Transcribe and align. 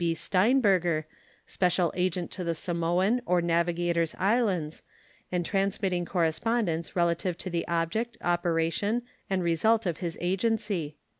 B. 0.03 0.15
Steinberger, 0.15 1.05
special 1.45 1.93
agent 1.95 2.31
to 2.31 2.43
the 2.43 2.55
Samoan 2.55 3.21
or 3.27 3.39
Navigators 3.39 4.15
Islands, 4.17 4.81
and 5.31 5.45
transmitting 5.45 6.05
correspondence 6.05 6.95
relative 6.95 7.37
to 7.37 7.51
the 7.51 7.67
object, 7.67 8.17
operation, 8.21 9.03
and 9.29 9.43
result 9.43 9.85
of 9.85 9.97
his 9.97 10.17
agency. 10.19 10.97